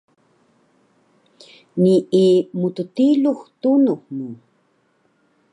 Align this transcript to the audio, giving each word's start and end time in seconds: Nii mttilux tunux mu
Nii 1.81 2.35
mttilux 2.59 3.39
tunux 3.61 4.03
mu 4.15 4.27